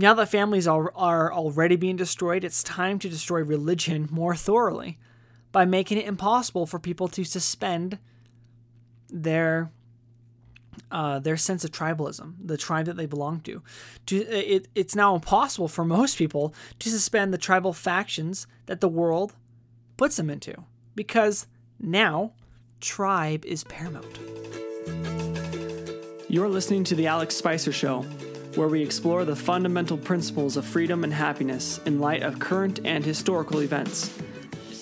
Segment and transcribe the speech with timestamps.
[0.00, 4.96] Now that families are, are already being destroyed, it's time to destroy religion more thoroughly
[5.50, 7.98] by making it impossible for people to suspend
[9.10, 9.72] their
[10.92, 13.60] uh, their sense of tribalism, the tribe that they belong to.
[14.06, 18.88] to it, it's now impossible for most people to suspend the tribal factions that the
[18.88, 19.34] world
[19.96, 20.54] puts them into
[20.94, 21.48] because
[21.80, 22.32] now
[22.80, 24.18] tribe is paramount.
[26.28, 28.06] You're listening to The Alex Spicer Show,
[28.58, 33.04] where we explore the fundamental principles of freedom and happiness in light of current and
[33.04, 34.12] historical events.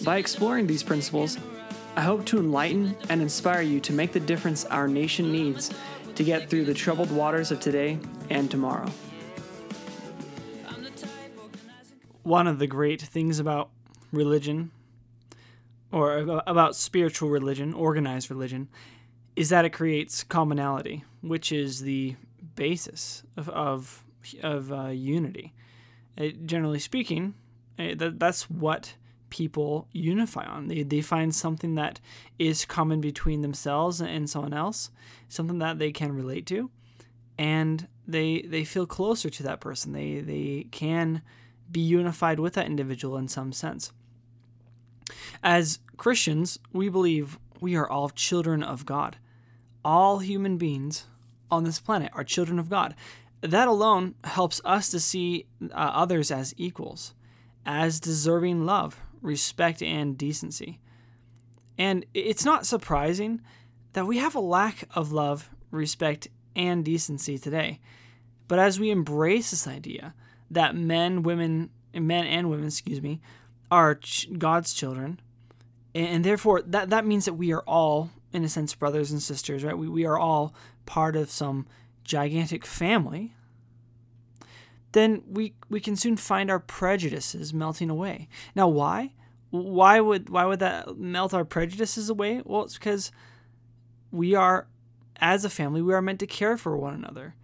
[0.02, 1.37] By exploring these principles,
[1.95, 5.71] I hope to enlighten and inspire you to make the difference our nation needs
[6.15, 7.99] to get through the troubled waters of today
[8.30, 8.91] and tomorrow.
[12.23, 13.69] One of the great things about
[14.11, 14.71] religion,
[15.93, 18.69] or about spiritual religion, organized religion,
[19.37, 22.16] is that it creates commonality, which is the
[22.56, 24.05] basis of of,
[24.42, 25.55] of uh, unity.
[26.19, 27.34] Uh, generally speaking,
[27.79, 28.95] uh, that, that's what
[29.29, 30.68] people unify on.
[30.68, 32.01] They, they find something that
[32.38, 34.90] is common between themselves and someone else,
[35.29, 36.71] something that they can relate to,
[37.38, 39.93] and they they feel closer to that person.
[39.93, 41.23] They they can
[41.70, 43.93] be unified with that individual in some sense.
[45.43, 49.16] As Christians, we believe we are all children of God.
[49.85, 51.07] All human beings
[51.51, 52.95] on this planet are children of God.
[53.41, 57.15] That alone helps us to see uh, others as equals,
[57.65, 60.80] as deserving love, respect, and decency.
[61.79, 63.43] And it's not surprising
[63.93, 67.81] that we have a lack of love, respect, and decency today.
[68.49, 70.15] But as we embrace this idea
[70.50, 73.21] that men, women, men and women, excuse me,
[73.71, 75.21] are ch- God's children,
[75.94, 79.65] and therefore that, that means that we are all, in a sense, brothers and sisters,
[79.65, 79.77] right?
[79.77, 80.55] We, we are all
[80.87, 81.66] part of some
[82.04, 83.34] gigantic family,
[84.92, 88.28] then we we can soon find our prejudices melting away.
[88.54, 89.12] Now, why?
[89.50, 92.42] Why would why would that melt our prejudices away?
[92.44, 93.12] Well, it's because
[94.10, 94.66] we are,
[95.16, 97.34] as a family, we are meant to care for one another.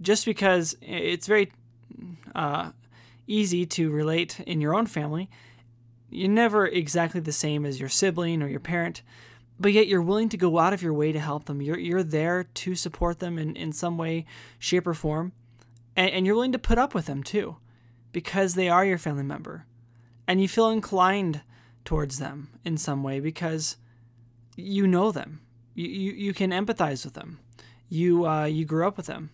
[0.00, 1.52] Just because it's very
[2.34, 2.72] uh,
[3.26, 5.28] easy to relate in your own family,
[6.10, 9.02] you're never exactly the same as your sibling or your parent
[9.60, 11.60] but yet you're willing to go out of your way to help them.
[11.60, 14.24] You're, you're there to support them in, in some way,
[14.58, 15.32] shape, or form.
[15.96, 17.56] And, and you're willing to put up with them too,
[18.12, 19.66] because they are your family member.
[20.26, 21.42] And you feel inclined
[21.84, 23.76] towards them in some way because
[24.56, 25.40] you know them.
[25.74, 27.38] You, you, you can empathize with them.
[27.88, 29.30] You, uh, you grew up with them.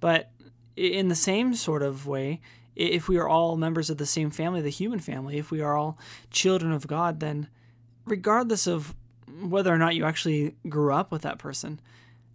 [0.00, 0.30] But
[0.74, 2.40] in the same sort of way,
[2.74, 5.76] if we are all members of the same family, the human family, if we are
[5.76, 5.98] all
[6.30, 7.48] children of God, then
[8.04, 8.94] regardless of
[9.42, 11.80] whether or not you actually grew up with that person,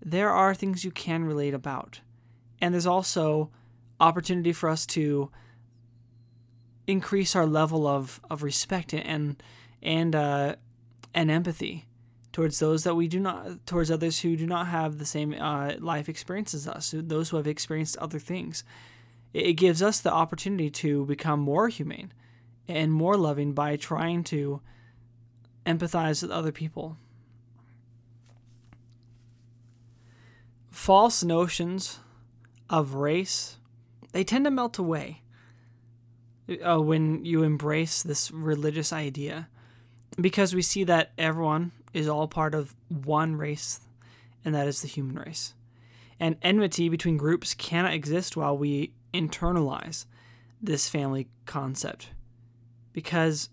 [0.03, 2.01] there are things you can relate about.
[2.59, 3.49] And there's also
[3.99, 5.29] opportunity for us to
[6.87, 9.41] increase our level of, of respect and
[9.81, 10.55] and uh,
[11.13, 11.87] and empathy
[12.31, 15.73] towards those that we do not towards others who do not have the same uh,
[15.79, 18.63] life experience as us, those who have experienced other things.
[19.33, 22.13] It gives us the opportunity to become more humane
[22.67, 24.61] and more loving by trying to
[25.65, 26.97] empathize with other people.
[30.69, 31.99] False notions
[32.69, 33.57] of race,
[34.13, 35.21] they tend to melt away
[36.65, 39.47] uh, when you embrace this religious idea
[40.19, 43.81] because we see that everyone is all part of one race,
[44.43, 45.53] and that is the human race.
[46.19, 50.05] And enmity between groups cannot exist while we internalize
[50.61, 52.09] this family concept
[52.93, 53.49] because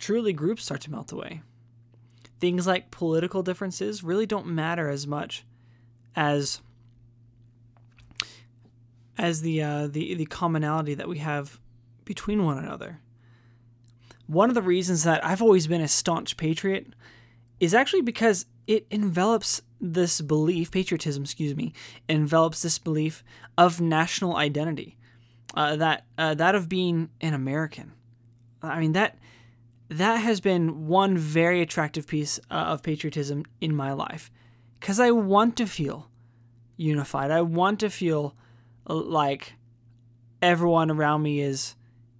[0.00, 1.42] truly groups start to melt away.
[2.40, 5.44] Things like political differences really don't matter as much
[6.16, 6.60] as
[9.18, 11.60] as the uh, the the commonality that we have
[12.04, 13.00] between one another.
[14.26, 16.94] One of the reasons that I've always been a staunch patriot
[17.58, 21.74] is actually because it envelops this belief, patriotism, excuse me,
[22.08, 23.22] envelops this belief
[23.58, 24.96] of national identity,
[25.54, 27.92] uh, that uh, that of being an American.
[28.62, 29.18] I mean that
[29.90, 34.30] that has been one very attractive piece uh, of patriotism in my life
[34.78, 36.08] because I want to feel
[36.76, 37.32] unified.
[37.32, 38.36] I want to feel
[38.88, 39.54] uh, like
[40.40, 41.74] everyone around me is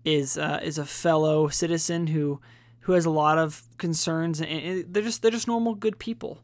[0.04, 2.40] is uh, is a fellow citizen who
[2.80, 6.42] who has a lot of concerns and they're just they're just normal good people.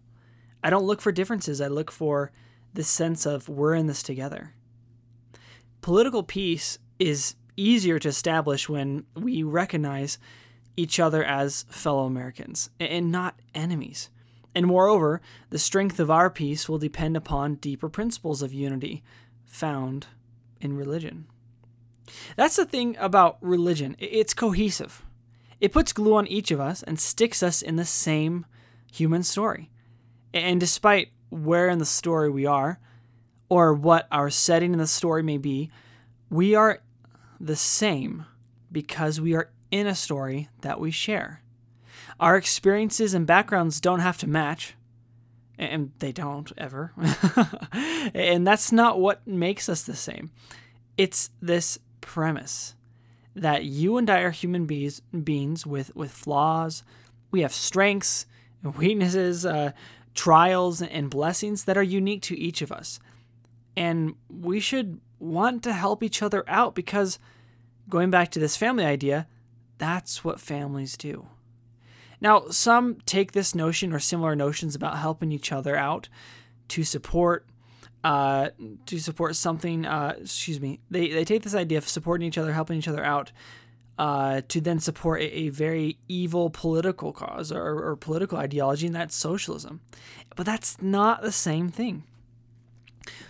[0.63, 1.61] I don't look for differences.
[1.61, 2.31] I look for
[2.73, 4.55] this sense of we're in this together.
[5.81, 10.19] Political peace is easier to establish when we recognize
[10.77, 14.11] each other as fellow Americans and not enemies.
[14.55, 15.21] And moreover,
[15.51, 19.03] the strength of our peace will depend upon deeper principles of unity
[19.45, 20.07] found
[20.61, 21.27] in religion.
[22.37, 23.97] That's the thing about religion.
[23.99, 25.05] It's cohesive.
[25.61, 28.47] It puts glue on each of us and sticks us in the same
[28.93, 29.71] human story.
[30.33, 32.79] And despite where in the story we are,
[33.49, 35.71] or what our setting in the story may be,
[36.31, 36.83] we are
[37.39, 38.25] the same
[38.77, 41.41] because we are in a story that we share.
[42.21, 44.75] Our experiences and backgrounds don't have to match,
[45.59, 46.93] and they don't ever.
[47.73, 50.31] and that's not what makes us the same.
[50.99, 52.75] It's this premise
[53.35, 56.83] that you and I are human beings, beings with, with flaws.
[57.31, 58.27] We have strengths,
[58.63, 59.73] weaknesses, uh,
[60.13, 63.01] trials, and blessings that are unique to each of us.
[63.75, 67.19] And we should want to help each other out because,
[67.89, 69.27] going back to this family idea,
[69.79, 71.27] that's what families do.
[72.21, 76.09] Now, some take this notion or similar notions about helping each other out
[76.69, 77.47] to support
[78.05, 78.51] uh,
[78.87, 79.85] to support something.
[79.85, 80.81] Uh, excuse me.
[80.91, 83.33] They they take this idea of supporting each other, helping each other out,
[83.99, 88.95] uh, to then support a, a, very evil political cause or, or political ideology, and
[88.95, 89.81] that's socialism.
[90.37, 92.05] But that's not the same thing.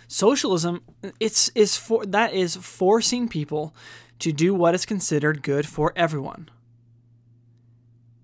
[0.07, 0.83] Socialism,
[1.19, 3.73] it's is for that is forcing people
[4.19, 6.49] to do what is considered good for everyone.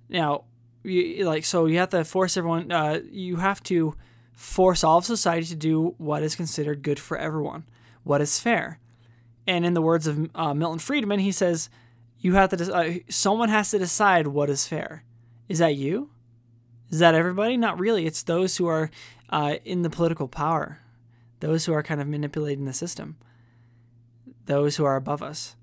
[0.10, 0.46] Now,
[0.84, 2.72] you, like so, you have to force everyone.
[2.72, 3.96] Uh, you have to
[4.34, 7.66] force all of society to do what is considered good for everyone,
[8.04, 8.80] what is fair.
[9.48, 11.70] And in the words of uh, Milton Friedman, he says,
[12.20, 12.74] "You have to.
[12.74, 15.04] Uh, someone has to decide what is fair.
[15.48, 16.10] Is that you?
[16.90, 17.58] Is that everybody?
[17.58, 18.06] Not really.
[18.06, 18.90] It's those who are
[19.30, 20.80] uh, in the political power,
[21.40, 23.18] those who are kind of manipulating the system,
[24.46, 25.56] those who are above us."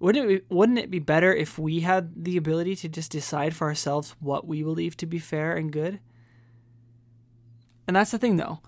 [0.00, 3.54] Wouldn't it, be, wouldn't it be better if we had the ability to just decide
[3.54, 6.00] for ourselves what we believe to be fair and good?
[7.86, 8.60] And that's the thing, though.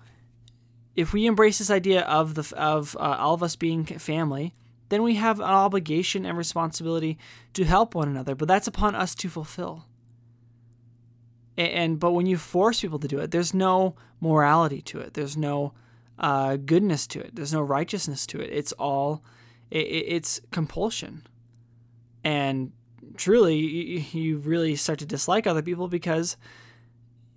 [0.95, 4.53] If we embrace this idea of the of uh, all of us being family,
[4.89, 7.17] then we have an obligation and responsibility
[7.53, 8.35] to help one another.
[8.35, 9.85] But that's upon us to fulfill.
[11.57, 15.15] And, and but when you force people to do it, there's no morality to it.
[15.15, 15.73] There's no
[16.19, 17.35] uh, goodness to it.
[17.35, 18.51] There's no righteousness to it.
[18.53, 19.23] It's all
[19.71, 21.25] it, it's compulsion,
[22.23, 22.71] and
[23.17, 26.37] truly, you, you really start to dislike other people because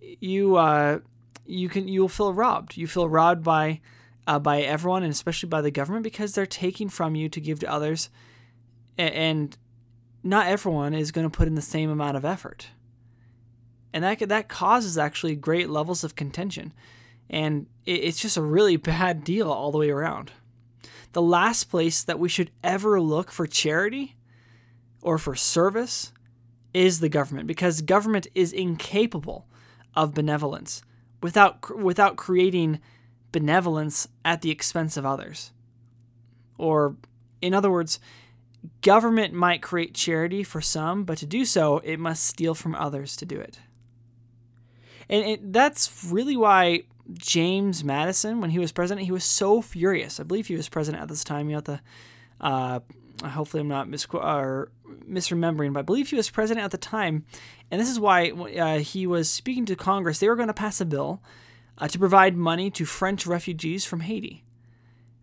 [0.01, 0.57] you.
[0.57, 1.01] Uh,
[1.47, 2.77] you can you'll feel robbed.
[2.77, 3.81] You feel robbed by
[4.27, 7.61] uh, by everyone and especially by the government because they're taking from you to give
[7.61, 8.11] to others,
[8.99, 9.57] and
[10.23, 12.69] not everyone is going to put in the same amount of effort,
[13.93, 16.73] and that that causes actually great levels of contention,
[17.31, 20.33] and it's just a really bad deal all the way around.
[21.13, 24.17] The last place that we should ever look for charity
[25.03, 26.13] or for service
[26.75, 29.47] is the government because government is incapable
[29.95, 30.83] of benevolence
[31.23, 32.81] without without creating
[33.33, 35.53] benevolence at the expense of others.
[36.59, 36.97] Or
[37.41, 37.99] in other words,
[38.83, 43.17] government might create charity for some, but to do so, it must steal from others
[43.17, 43.59] to do it.
[45.09, 46.83] And it, that's really why
[47.13, 50.19] James Madison, when he was president, he was so furious.
[50.19, 51.49] I believe he was president at this time.
[51.49, 51.81] You have to,
[52.41, 52.81] uh,
[53.25, 54.71] hopefully, I'm not misqu- or
[55.09, 57.25] misremembering, but I believe he was president at the time.
[57.71, 60.19] And this is why uh, he was speaking to Congress.
[60.19, 61.23] They were going to pass a bill
[61.79, 64.45] uh, to provide money to French refugees from Haiti.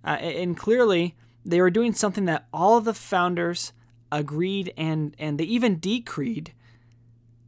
[0.05, 1.15] Uh, and clearly,
[1.45, 3.73] they were doing something that all of the founders
[4.11, 6.53] agreed and, and they even decreed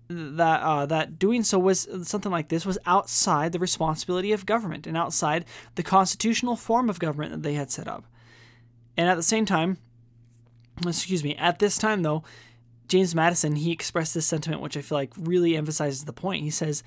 [0.08, 4.86] that uh, that doing so was something like this was outside the responsibility of government
[4.86, 5.46] and outside
[5.76, 8.06] the constitutional form of government that they had set up.
[8.98, 9.78] And at the same time,
[10.86, 12.24] excuse me, at this time though,
[12.88, 16.44] James Madison he expressed this sentiment which I feel like really emphasizes the point.
[16.44, 16.84] He says,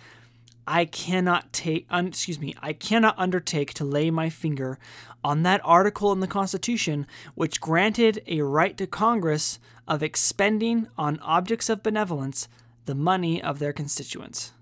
[0.66, 4.78] "I cannot take un, excuse me, I cannot undertake to lay my finger
[5.24, 9.58] on that article in the Constitution which granted a right to Congress
[9.88, 12.46] of expending on objects of benevolence
[12.88, 14.52] the money of their constituents."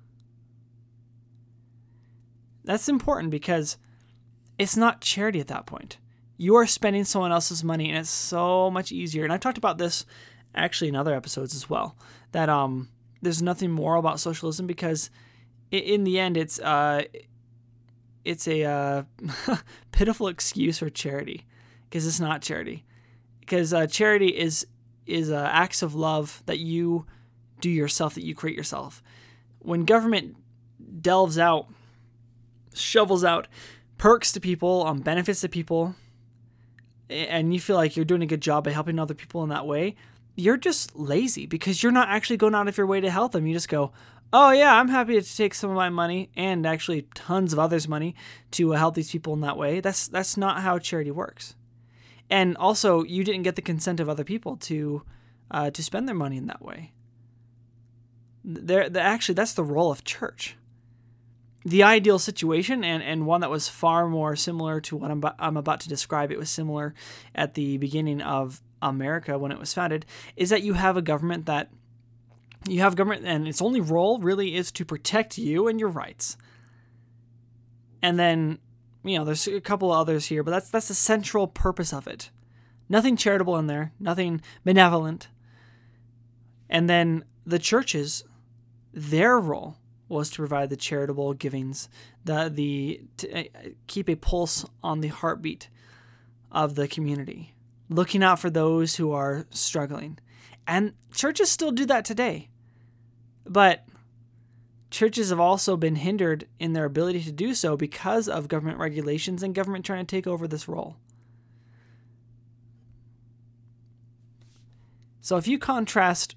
[2.64, 3.78] That's important because
[4.58, 5.96] it's not charity at that point.
[6.36, 9.24] You are spending someone else's money and it's so much easier.
[9.24, 10.04] And i've talked about this
[10.54, 11.96] actually in other episodes as well
[12.32, 12.88] that um
[13.22, 15.10] there's nothing moral about socialism because
[15.70, 17.02] in the end it's uh
[18.26, 19.02] it's a uh,
[19.92, 21.46] pitiful excuse for charity
[21.84, 22.84] because it's not charity.
[23.40, 24.66] Because uh, charity is
[25.06, 27.06] is uh, acts of love that you
[27.60, 29.02] do yourself that you create yourself
[29.60, 30.36] when government
[31.00, 31.66] delves out
[32.74, 33.48] shovels out
[33.98, 35.94] perks to people um, benefits to people
[37.08, 39.66] and you feel like you're doing a good job by helping other people in that
[39.66, 39.94] way,
[40.34, 43.46] you're just lazy because you're not actually going out of your way to help them.
[43.46, 43.92] You just go,
[44.32, 47.86] oh, yeah, I'm happy to take some of my money and actually tons of others'
[47.86, 48.14] money
[48.52, 49.78] to help these people in that way.
[49.80, 51.54] That's, that's not how charity works.
[52.28, 55.02] and also you didn't get the consent of other people to
[55.50, 56.92] uh, to spend their money in that way.
[58.48, 60.56] There, actually, that's the role of church.
[61.64, 65.56] The ideal situation, and, and one that was far more similar to what I'm, I'm
[65.56, 66.94] about to describe, it was similar
[67.34, 71.46] at the beginning of America when it was founded, is that you have a government
[71.46, 71.70] that
[72.68, 76.36] you have government, and its only role really is to protect you and your rights.
[78.02, 78.58] And then,
[79.04, 82.30] you know, there's a couple others here, but that's that's the central purpose of it.
[82.88, 85.28] Nothing charitable in there, nothing benevolent.
[86.68, 88.24] And then the churches,
[88.96, 89.76] their role
[90.08, 91.88] was to provide the charitable givings,
[92.24, 93.44] the the to uh,
[93.86, 95.68] keep a pulse on the heartbeat
[96.50, 97.54] of the community,
[97.90, 100.18] looking out for those who are struggling.
[100.66, 102.48] And churches still do that today.
[103.44, 103.84] But
[104.90, 109.42] churches have also been hindered in their ability to do so because of government regulations
[109.42, 110.96] and government trying to take over this role.
[115.20, 116.34] So if you contrast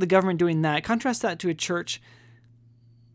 [0.00, 2.00] the government doing that, contrast that to a church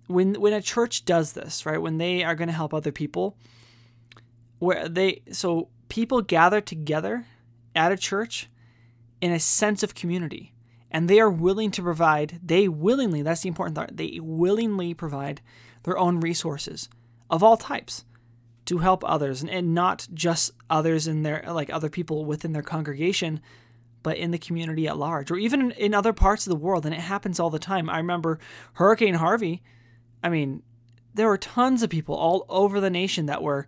[0.07, 1.81] when when a church does this, right?
[1.81, 3.37] When they are going to help other people
[4.59, 7.25] where they so people gather together
[7.75, 8.49] at a church
[9.21, 10.53] in a sense of community
[10.91, 15.41] and they are willing to provide they willingly that's the important part they willingly provide
[15.83, 16.89] their own resources
[17.29, 18.05] of all types
[18.65, 22.63] to help others and, and not just others in their like other people within their
[22.63, 23.41] congregation
[24.05, 26.93] but in the community at large or even in, other parts of the world and
[26.93, 27.89] it happens all the time.
[27.89, 28.39] I remember
[28.73, 29.63] hurricane harvey.
[30.21, 30.61] I mean
[31.15, 33.65] there were tons of people all over the nation that were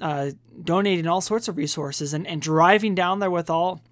[0.00, 0.30] uh,
[0.62, 3.82] donating all sorts of resources and, and driving down there with all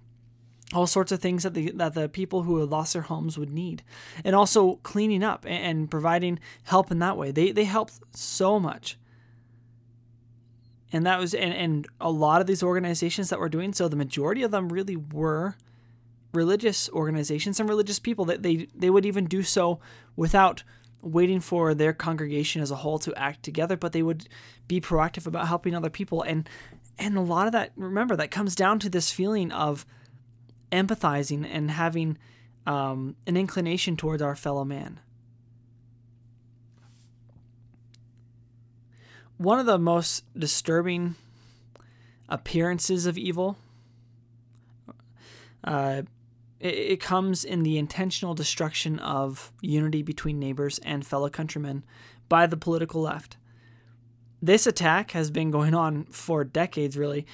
[0.73, 3.51] all sorts of things that the that the people who had lost their homes would
[3.51, 3.83] need,
[4.23, 7.29] and also cleaning up and, and providing help in that way.
[7.29, 8.97] They they helped so much,
[10.91, 13.87] and that was and, and a lot of these organizations that were doing so.
[13.87, 15.55] The majority of them really were
[16.33, 19.79] religious organizations and religious people that they they would even do so
[20.15, 20.63] without
[21.01, 24.27] waiting for their congregation as a whole to act together but they would
[24.67, 26.49] be proactive about helping other people and
[26.97, 29.85] and a lot of that remember that comes down to this feeling of
[30.71, 32.17] empathizing and having
[32.65, 34.99] um, an inclination towards our fellow man.
[39.37, 41.15] One of the most disturbing
[42.29, 43.57] appearances of evil
[45.65, 46.03] uh,
[46.59, 51.83] it, it comes in the intentional destruction of unity between neighbors and fellow countrymen
[52.29, 53.37] by the political left.
[54.41, 57.25] This attack has been going on for decades, really,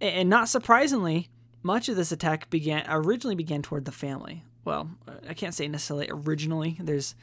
[0.00, 1.28] and not surprisingly,
[1.62, 4.44] much of this attack began originally began toward the family.
[4.64, 4.90] Well,
[5.28, 6.76] I can't say necessarily originally.
[6.80, 7.14] There's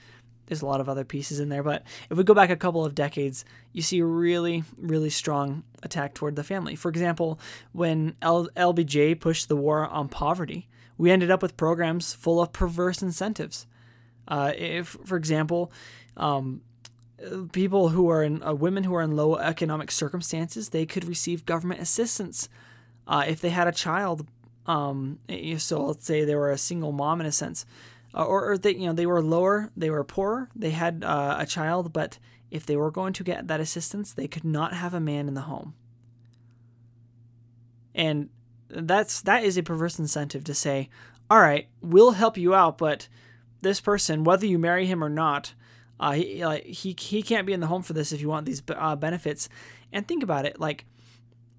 [0.47, 2.83] there's a lot of other pieces in there, but if we go back a couple
[2.83, 6.75] of decades, you see a really, really strong attack toward the family.
[6.75, 7.39] For example,
[7.73, 12.51] when L- LBJ pushed the war on poverty, we ended up with programs full of
[12.51, 13.67] perverse incentives.
[14.27, 15.71] Uh, if, for example,
[16.17, 16.61] um,
[17.51, 21.45] people who are in uh, women who are in low economic circumstances, they could receive
[21.45, 22.49] government assistance
[23.07, 24.27] uh, if they had a child,
[24.65, 25.19] um,
[25.57, 27.65] so let's say they were a single mom in a sense,
[28.17, 31.36] uh, or, or, they you know they were lower, they were poor, they had uh,
[31.39, 32.17] a child, but
[32.50, 35.36] if they were going to get that assistance, they could not have a man in
[35.36, 35.75] the home.
[37.93, 38.29] And
[38.69, 40.89] that's that is a perverse incentive to say,
[41.29, 43.07] all right, we'll help you out, but
[43.62, 45.53] this person, whether you marry him or not,
[46.00, 48.45] uh, he, like, he he can't be in the home for this if you want
[48.45, 49.50] these uh, benefits.
[49.91, 50.86] And think about it, like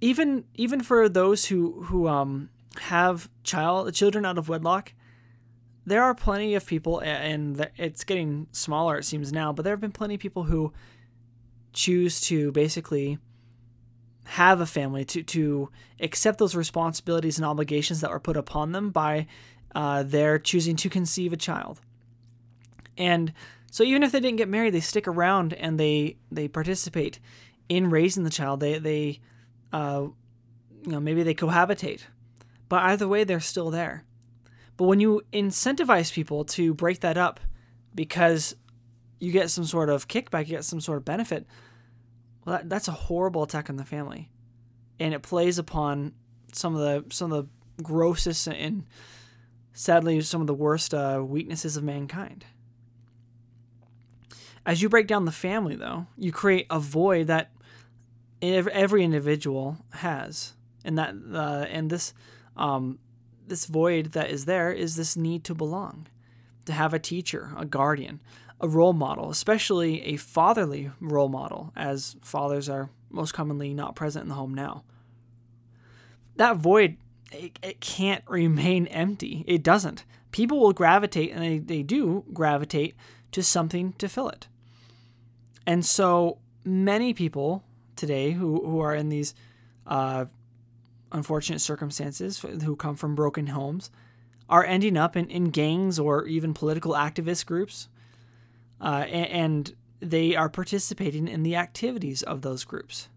[0.00, 2.50] even even for those who who um
[2.81, 4.93] have child children out of wedlock,
[5.88, 8.99] there are plenty of people, and it's getting smaller.
[8.99, 10.73] It seems now, but there have been plenty of people who
[11.73, 13.18] choose to basically
[14.25, 18.90] have a family to to accept those responsibilities and obligations that were put upon them
[18.90, 19.26] by
[19.75, 21.80] uh, their choosing to conceive a child.
[22.97, 23.33] And
[23.71, 27.18] so even if they didn't get married, they stick around and they they participate
[27.68, 28.61] in raising the child.
[28.61, 29.21] They they
[29.73, 30.09] uh,
[30.85, 32.02] you know, maybe they cohabitate.
[32.68, 34.04] But either way, they're still there.
[34.79, 37.41] But when you incentivize people to break that up
[37.95, 38.55] because
[39.19, 41.47] you get some sort of kickback, you get some sort of benefit,
[42.47, 44.31] well, that, that's a horrible attack on the family.
[45.01, 46.15] And it plays upon
[46.53, 48.85] some of the some of the grossest and
[49.73, 52.45] sadly some of the worst uh, weaknesses of mankind.
[54.65, 57.51] As you break down the family, though, you create a void that
[58.41, 60.55] every individual has,
[60.85, 62.13] and that uh, and this
[62.57, 62.99] um,
[63.49, 66.07] this void that is there is this need to belong,
[66.67, 68.21] to have a teacher, a guardian,
[68.61, 74.25] a role model, especially a fatherly role model, as fathers are most commonly not present
[74.25, 74.85] in the home now.
[76.37, 76.97] that void
[77.33, 79.45] it, it can't remain empty.
[79.47, 80.05] It doesn't.
[80.31, 82.95] People will gravitate, and they, they do gravitate
[83.33, 84.49] to something to fill it.
[85.67, 87.64] And so many people
[87.97, 89.35] today who, who are in these
[89.87, 90.26] uh,
[91.12, 93.91] unfortunate circumstances, who come from broken homes,
[94.49, 97.88] are ending up in, in gangs or even political activist groups.
[98.81, 103.09] Uh, and, and they are participating in the activities of those groups.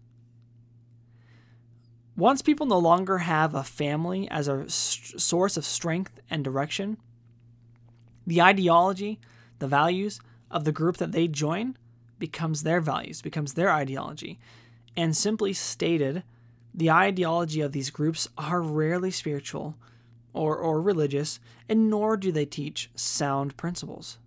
[2.16, 6.98] Once people no longer have a family as a st- source of strength and direction,
[8.26, 9.18] the ideology,
[9.58, 10.20] the values
[10.50, 11.76] of the group that they join
[12.18, 14.38] becomes their values, becomes their ideology.
[14.96, 16.22] And simply stated,
[16.74, 19.76] the ideology of these groups are rarely spiritual
[20.32, 21.38] or, or religious,
[21.68, 24.18] and nor do they teach sound principles.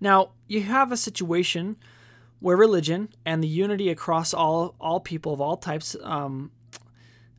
[0.00, 1.76] Now, you have a situation
[2.40, 6.50] where religion and the unity across all all people of all types, um,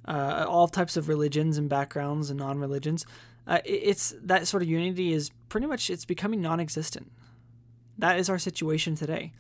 [0.08, 3.06] uh, all types of religions and backgrounds and non-religions,
[3.48, 7.12] uh, it's that sort of unity is pretty much it's becoming non-existent.
[7.98, 9.34] That is our situation today.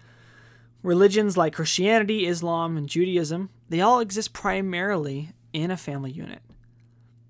[0.83, 6.41] Religions like Christianity, Islam, and Judaism, they all exist primarily in a family unit.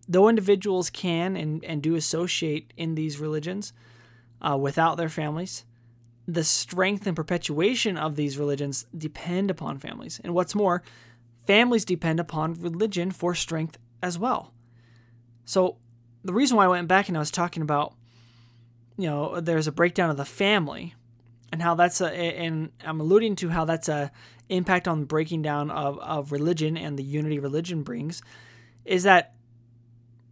[0.08, 3.74] Though individuals can and, and do associate in these religions
[4.42, 5.66] uh, without their families,
[6.28, 10.22] the strength and perpetuation of these religions depend upon families.
[10.24, 10.84] And what's more,
[11.46, 14.54] families depend upon religion for strength as well.
[15.46, 15.78] So
[16.24, 17.94] the reason why I went back and I was talking about,
[18.98, 20.96] you know, there's a breakdown of the family
[21.52, 24.12] and how that's a, and I'm alluding to how that's a
[24.50, 28.22] impact on the breaking down of, of religion and the unity religion brings,
[28.86, 29.34] is that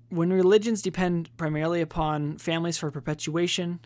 [0.10, 3.80] when religions depend primarily upon families for perpetuation,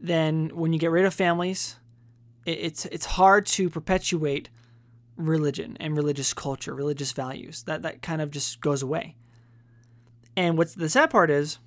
[0.00, 1.76] then when you get rid of families,
[2.46, 4.48] it's it's hard to perpetuate
[5.16, 7.64] religion and religious culture, religious values.
[7.64, 9.16] That that kind of just goes away.
[10.36, 11.58] And what's the sad part is,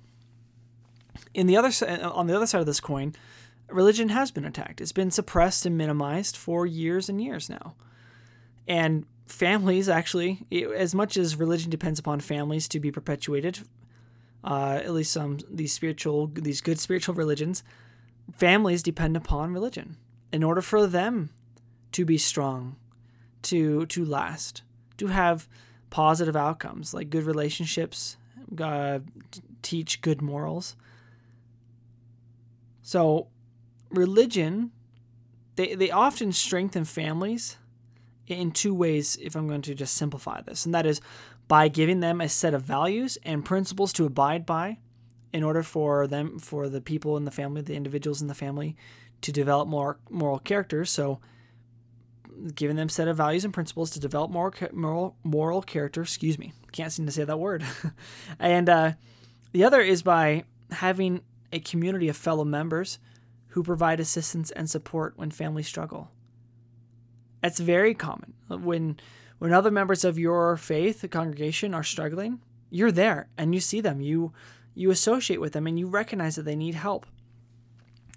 [1.34, 1.70] in the other
[2.02, 3.14] on the other side of this coin,
[3.72, 4.80] religion has been attacked.
[4.80, 7.74] It's been suppressed and minimized for years and years now.
[8.66, 13.60] And families actually, as much as religion depends upon families to be perpetuated,
[14.44, 17.62] uh, at least some these spiritual these good spiritual religions
[18.32, 19.96] families depend upon religion
[20.32, 21.30] in order for them
[21.92, 22.76] to be strong,
[23.42, 24.62] to to last,
[24.96, 25.48] to have
[25.90, 28.16] positive outcomes like good relationships,
[28.60, 29.00] uh,
[29.60, 30.76] teach good morals.
[32.82, 33.28] So,
[33.92, 34.72] religion,
[35.56, 37.56] they, they often strengthen families
[38.26, 41.00] in two ways, if I'm going to just simplify this, and that is
[41.48, 44.78] by giving them a set of values and principles to abide by
[45.32, 48.76] in order for them, for the people in the family, the individuals in the family,
[49.22, 50.90] to develop more moral characters.
[50.90, 51.20] So,
[52.54, 56.02] giving them set of values and principles to develop moral moral, moral character.
[56.02, 57.64] Excuse me, can't seem to say that word.
[58.38, 58.92] and uh,
[59.52, 61.20] the other is by having
[61.52, 62.98] a community of fellow members
[63.52, 66.10] who provide assistance and support when families struggle.
[67.42, 68.34] That's very common.
[68.48, 68.98] When
[69.38, 73.80] when other members of your faith, the congregation, are struggling, you're there and you see
[73.80, 74.00] them.
[74.00, 74.32] You
[74.74, 77.06] you associate with them and you recognize that they need help.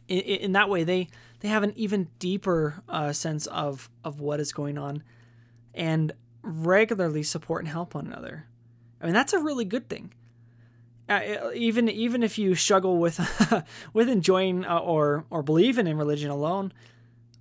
[0.08, 1.10] In, in that way, they
[1.42, 5.04] they have an even deeper uh, sense of of what is going on,
[5.74, 8.48] and regularly support and help one another.
[9.02, 10.14] I mean, that's a really good thing.
[11.08, 13.20] Uh, even even if you struggle with
[13.94, 16.74] with enjoying uh, or or believing in religion alone,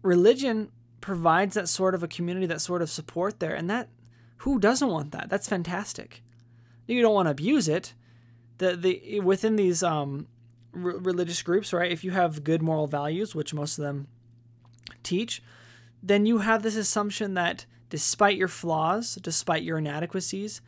[0.03, 3.89] religion provides that sort of a community, that sort of support there, and that
[4.39, 5.31] who doesn't want that?
[5.31, 6.23] That's fantastic.
[6.87, 7.95] You don't want to abuse it,
[8.59, 10.29] the the within these um,
[10.73, 11.91] religious groups, right?
[11.91, 14.09] If you have good moral values, which most of them
[15.03, 15.43] teach,
[16.03, 20.61] then you have this assumption that despite your flaws, despite your inadequacies,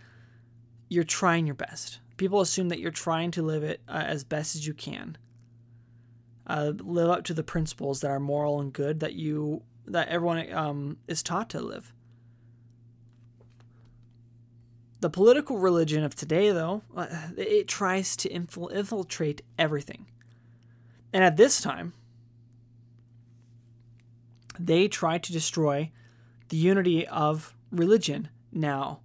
[0.89, 1.99] you're trying your best.
[2.17, 5.19] People assume that you're trying to live it uh, as best as you can.
[6.47, 10.53] Uh, live up to the principles that are moral and good that you that everyone
[10.53, 11.93] um, is taught to live.
[15.01, 20.07] The political religion of today, though, uh, it tries to infiltrate everything.
[21.13, 21.93] And at this time,
[24.59, 25.93] they try to destroy
[26.49, 29.01] the unity of religion now,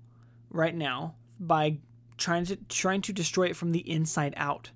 [0.50, 1.78] right now, by
[2.22, 4.72] trying to trying to destroy it from the inside out.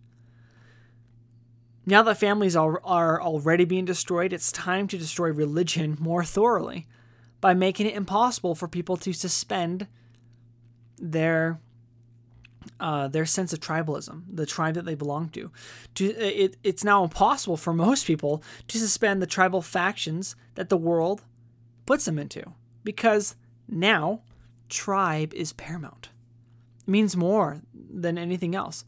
[1.86, 6.88] Now that families are, are already being destroyed, it's time to destroy religion more thoroughly
[7.39, 9.88] by making it impossible for people to suspend
[10.97, 11.60] their
[12.79, 15.51] uh, their sense of tribalism, the tribe that they belong to.
[15.93, 20.77] to it, it's now impossible for most people to suspend the tribal factions that the
[20.77, 21.21] world
[21.86, 22.53] puts them into
[22.84, 23.36] because
[23.69, 24.21] now
[24.67, 26.10] tribe is paramount.
[26.88, 28.86] Means more than anything else.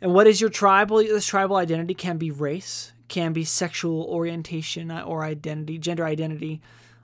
[0.00, 0.98] And what is your tribal?
[0.98, 6.60] This tribal identity can be race, can be sexual orientation or identity, gender identity,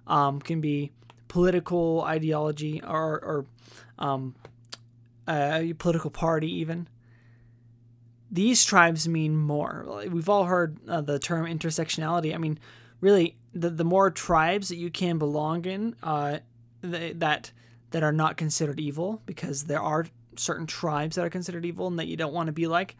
[0.06, 0.90] um, can be
[1.28, 3.46] political ideology or, or
[3.98, 4.34] um,
[5.28, 6.88] a political party, even.
[8.30, 10.04] These tribes mean more.
[10.10, 12.34] We've all heard uh, the term intersectionality.
[12.34, 12.58] I mean,
[13.00, 16.38] really, the, the more tribes that you can belong in uh,
[16.82, 17.52] that
[17.90, 21.98] that are not considered evil, because there are certain tribes that are considered evil and
[21.98, 22.96] that you don't want to be like,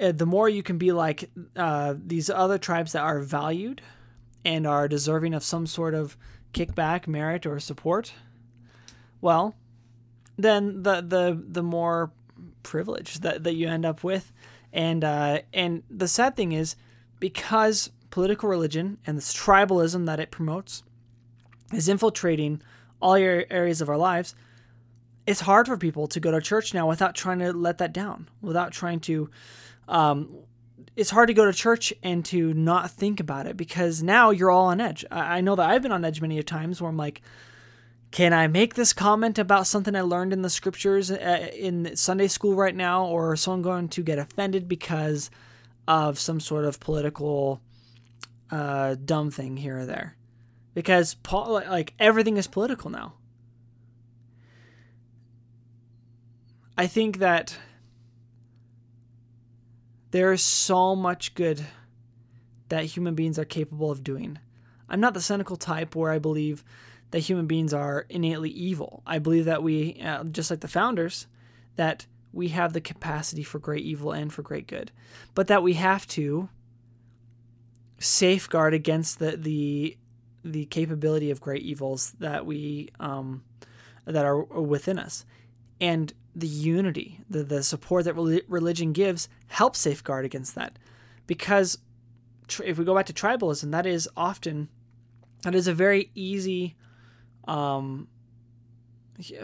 [0.00, 3.82] uh, the more you can be like uh, these other tribes that are valued
[4.44, 6.16] and are deserving of some sort of
[6.52, 8.12] kickback, merit, or support,
[9.20, 9.54] well,
[10.38, 12.10] then the the the more
[12.62, 14.32] privilege that, that you end up with.
[14.72, 16.76] And uh, and the sad thing is,
[17.18, 20.82] because political religion and this tribalism that it promotes
[21.72, 22.62] is infiltrating
[23.00, 24.34] all your areas of our lives,
[25.30, 28.28] it's hard for people to go to church now without trying to let that down,
[28.42, 29.30] without trying to.
[29.86, 30.38] Um,
[30.96, 34.50] it's hard to go to church and to not think about it because now you're
[34.50, 35.04] all on edge.
[35.08, 37.22] I know that I've been on edge many times where I'm like,
[38.10, 42.26] can I make this comment about something I learned in the scriptures uh, in Sunday
[42.26, 45.30] school right now, or is someone going to get offended because
[45.86, 47.60] of some sort of political
[48.50, 50.16] uh, dumb thing here or there?
[50.74, 53.14] Because Paul, like everything is political now.
[56.80, 57.58] I think that
[60.12, 61.62] there is so much good
[62.70, 64.38] that human beings are capable of doing.
[64.88, 66.64] I'm not the cynical type where I believe
[67.10, 69.02] that human beings are innately evil.
[69.06, 71.26] I believe that we, uh, just like the founders,
[71.76, 74.90] that we have the capacity for great evil and for great good,
[75.34, 76.48] but that we have to
[77.98, 79.98] safeguard against the the
[80.42, 83.44] the capability of great evils that we um,
[84.06, 85.26] that are within us,
[85.78, 90.78] and the unity, the the support that religion gives helps safeguard against that,
[91.26, 91.78] because
[92.64, 94.68] if we go back to tribalism, that is often
[95.42, 96.76] that is a very easy
[97.48, 98.08] um,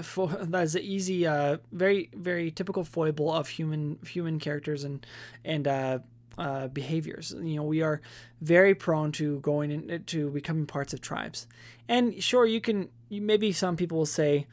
[0.02, 5.06] for, that's an easy, uh, very very typical foible of human human characters and
[5.44, 5.98] and uh,
[6.38, 7.34] uh, behaviors.
[7.38, 8.00] You know, we are
[8.40, 11.46] very prone to going into becoming parts of tribes.
[11.88, 12.88] And sure, you can.
[13.08, 14.46] You, maybe some people will say,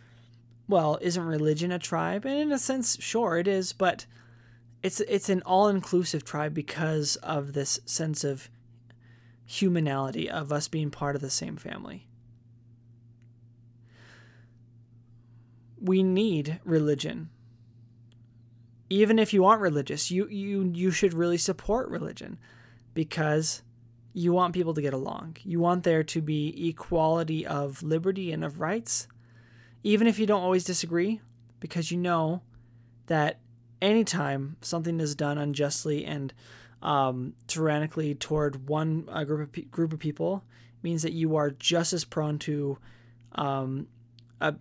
[0.68, 3.74] "Well, isn't religion a tribe?" And in a sense, sure, it is.
[3.74, 4.06] But
[4.82, 8.50] it's it's an all-inclusive tribe because of this sense of
[9.48, 12.08] humanality of us being part of the same family.
[15.84, 17.30] we need religion.
[18.90, 22.40] Even if you aren't religious, you, you, you should really support religion
[22.94, 23.64] because
[24.14, 25.36] you want people to get along.
[25.44, 29.08] You want there to be equality of liberty and of rights,
[29.84, 31.22] even if you don't always disagree,
[31.60, 32.42] because you know
[33.08, 33.40] that
[33.82, 36.34] anytime something is done unjustly and
[36.82, 40.44] um, tyrannically toward one uh, group of pe- group of people
[40.82, 42.78] means that you are just as prone to
[43.34, 43.88] um,
[44.42, 44.56] a,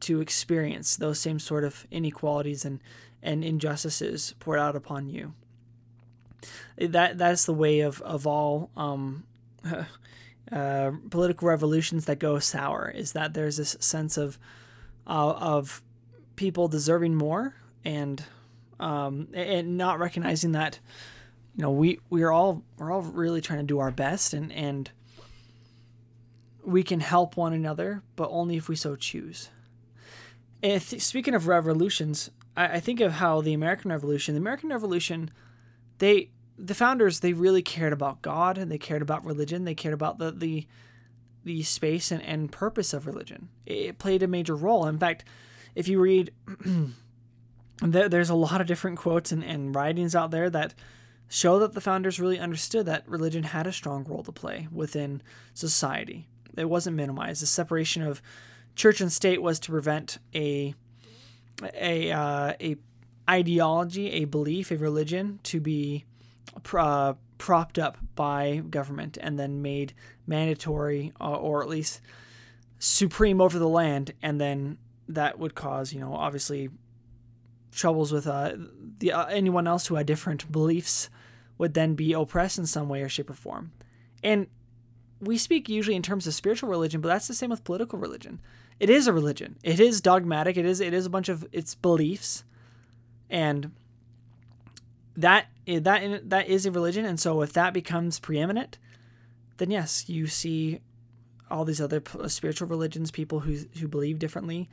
[0.00, 2.80] to experience those same sort of inequalities and,
[3.22, 5.34] and injustices poured out upon you.
[6.78, 9.24] That that's the way of of all um,
[10.52, 12.90] uh, political revolutions that go sour.
[12.94, 14.38] Is that there's this sense of
[15.06, 15.82] uh, of
[16.36, 18.24] people deserving more and
[18.78, 20.78] um, and not recognizing that
[21.56, 24.90] you know we we're all we're all really trying to do our best and and
[26.66, 29.50] we can help one another, but only if we so choose.
[30.62, 35.30] Th- speaking of revolutions, I, I think of how the American Revolution, the American Revolution,
[35.98, 39.64] they the founders they really cared about God and they cared about religion.
[39.64, 40.66] They cared about the the
[41.46, 43.48] the space and, and purpose of religion.
[43.64, 44.86] It played a major role.
[44.86, 45.24] In fact,
[45.76, 46.32] if you read,
[47.80, 50.74] there, there's a lot of different quotes and, and writings out there that
[51.28, 55.22] show that the founders really understood that religion had a strong role to play within
[55.54, 56.26] society.
[56.56, 57.42] It wasn't minimized.
[57.42, 58.20] The separation of
[58.74, 60.74] church and state was to prevent a
[61.74, 62.76] a uh, a
[63.30, 66.04] ideology, a belief, a religion to be
[66.74, 69.94] uh, propped up by government and then made
[70.26, 72.00] mandatory uh, or at least
[72.78, 76.68] supreme over the land, and then that would cause you know obviously
[77.72, 78.52] troubles with uh,
[78.98, 81.10] the uh, anyone else who had different beliefs
[81.58, 83.72] would then be oppressed in some way or shape or form.
[84.22, 84.46] And
[85.20, 88.40] we speak usually in terms of spiritual religion, but that's the same with political religion
[88.78, 89.56] it is a religion.
[89.62, 90.56] It is dogmatic.
[90.56, 92.44] It is it is a bunch of its beliefs,
[93.30, 93.72] and
[95.16, 97.04] that that that is a religion.
[97.04, 98.78] And so if that becomes preeminent,
[99.58, 100.80] then yes, you see
[101.50, 104.68] all these other spiritual religions, people who who believe differently,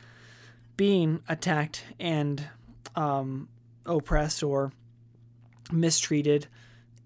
[0.78, 2.48] being attacked and
[2.96, 3.50] um,
[3.86, 4.72] oppressed or
[5.72, 6.48] mistreated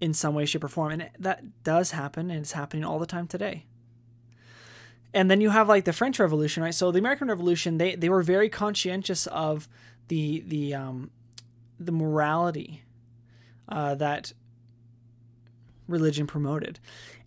[0.00, 0.92] in some way, shape, or form.
[0.92, 3.64] And that does happen, and it's happening all the time today.
[5.14, 6.74] And then you have like the French Revolution, right?
[6.74, 9.68] So the American Revolution, they, they were very conscientious of
[10.08, 11.10] the the um,
[11.80, 12.82] the morality
[13.68, 14.32] uh, that
[15.86, 16.78] religion promoted,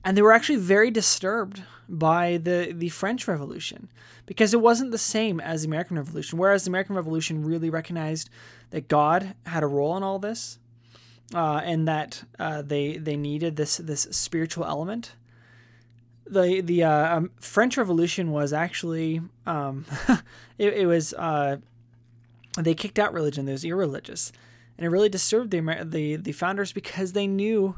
[0.03, 3.89] and they were actually very disturbed by the the French Revolution
[4.25, 6.39] because it wasn't the same as the American Revolution.
[6.39, 8.29] Whereas the American Revolution really recognized
[8.69, 10.57] that God had a role in all this,
[11.33, 15.13] uh, and that uh, they they needed this this spiritual element.
[16.25, 19.85] The the uh, um, French Revolution was actually um,
[20.57, 21.57] it, it, was uh,
[22.57, 23.45] they kicked out religion.
[23.45, 24.31] They was irreligious,
[24.77, 27.75] and it really disturbed the the the founders because they knew.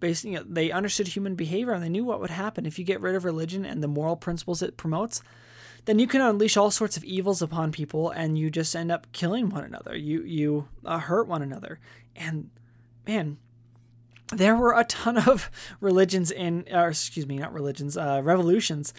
[0.00, 2.84] Basically, you know, they understood human behavior and they knew what would happen if you
[2.84, 5.22] get rid of religion and the moral principles it promotes
[5.84, 9.10] then you can unleash all sorts of evils upon people and you just end up
[9.12, 9.96] killing one another.
[9.96, 11.78] You you uh, hurt one another.
[12.16, 12.50] And
[13.06, 13.38] man,
[14.32, 18.94] there were a ton of religions in or excuse me, not religions, uh, revolutions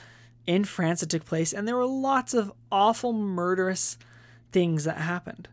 [0.46, 3.98] in France that took place and there were lots of awful murderous
[4.52, 5.48] things that happened.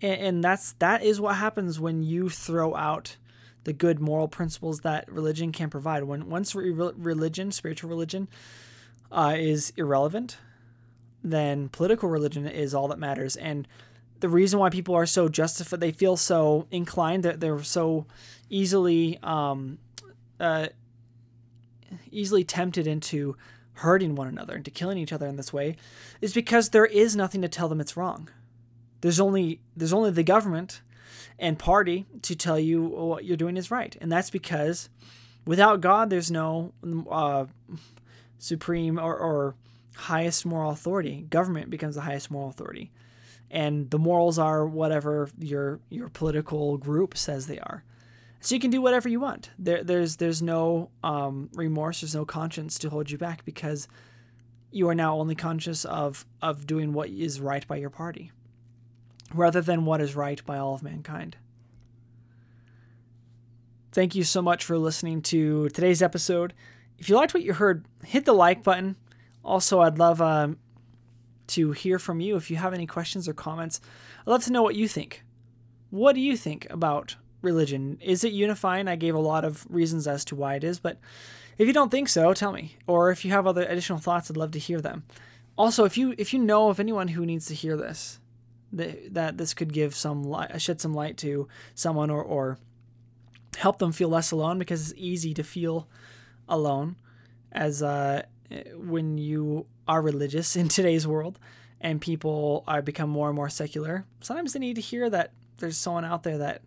[0.00, 3.16] And, and that's that is what happens when you throw out
[3.64, 6.04] the good moral principles that religion can provide.
[6.04, 8.28] When once re- religion, spiritual religion,
[9.10, 10.38] uh, is irrelevant,
[11.22, 13.36] then political religion is all that matters.
[13.36, 13.66] And
[14.20, 18.06] the reason why people are so justified, they feel so inclined that they're so
[18.48, 19.78] easily, um,
[20.40, 20.68] uh,
[22.10, 23.36] easily tempted into
[23.74, 25.76] hurting one another, into killing each other in this way,
[26.20, 28.28] is because there is nothing to tell them it's wrong.
[29.00, 30.82] There's only there's only the government
[31.38, 34.88] and party to tell you what you're doing is right, and that's because
[35.46, 36.72] without God, there's no
[37.10, 37.46] uh,
[38.38, 39.54] supreme or, or
[39.96, 41.26] highest moral authority.
[41.28, 42.90] Government becomes the highest moral authority.
[43.50, 47.82] And the morals are whatever your your political group says they are.
[48.40, 49.50] So you can do whatever you want.
[49.58, 53.88] There, there's there's no um, remorse, there's no conscience to hold you back because
[54.70, 58.30] you are now only conscious of of doing what is right by your party,
[59.34, 61.36] rather than what is right by all of mankind.
[63.92, 66.54] Thank you so much for listening to today's episode.
[66.98, 68.96] If you liked what you heard, hit the like button.
[69.44, 70.48] Also, I'd love uh,
[71.48, 73.80] to hear from you if you have any questions or comments.
[74.20, 75.24] I'd love to know what you think.
[75.90, 77.98] What do you think about religion?
[78.02, 78.88] Is it unifying?
[78.88, 80.98] I gave a lot of reasons as to why it is, but
[81.56, 82.76] if you don't think so, tell me.
[82.86, 85.04] Or if you have other additional thoughts, I'd love to hear them.
[85.56, 88.20] Also, if you if you know of anyone who needs to hear this,
[88.72, 92.58] that, that this could give some light, shed some light to someone, or or
[93.56, 95.88] help them feel less alone, because it's easy to feel
[96.48, 96.96] alone
[97.52, 98.22] as uh,
[98.76, 101.38] when you are religious in today's world
[101.80, 104.04] and people are become more and more secular.
[104.20, 106.62] Sometimes they need to hear that there's someone out there that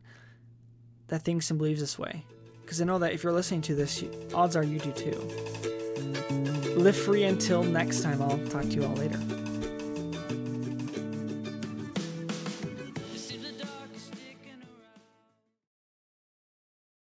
[1.08, 2.26] that thinks and believes this way.
[2.62, 5.20] Because i know that if you're listening to this odds are you do too.
[6.78, 8.22] Live free until next time.
[8.22, 9.41] I'll talk to you all later